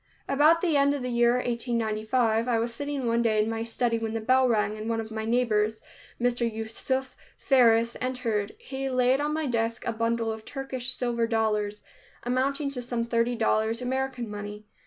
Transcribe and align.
About 0.27 0.61
the 0.61 0.75
end 0.75 0.95
of 0.95 1.03
the 1.03 1.11
year 1.11 1.33
1895, 1.35 2.47
I 2.47 2.57
was 2.57 2.73
sitting 2.73 3.05
one 3.05 3.19
evening 3.19 3.43
in 3.43 3.49
my 3.51 3.61
study 3.61 3.99
when 3.99 4.15
the 4.15 4.19
bell 4.19 4.47
rang, 4.49 4.75
and 4.75 4.89
one 4.89 4.99
of 4.99 5.11
my 5.11 5.25
neighbors, 5.25 5.83
Mr. 6.19 6.51
Yusuf 6.51 7.15
Faris, 7.37 7.95
entered. 8.01 8.55
He 8.57 8.89
laid 8.89 9.21
on 9.21 9.31
my 9.31 9.45
desk 9.45 9.85
a 9.85 9.93
bundle 9.93 10.31
of 10.31 10.43
Turkish 10.43 10.89
silver 10.95 11.27
dollars, 11.27 11.83
amounting 12.23 12.71
to 12.71 12.81
some 12.81 13.05
thirty 13.05 13.35
dollars 13.35 13.79
American 13.79 14.27
money. 14.27 14.65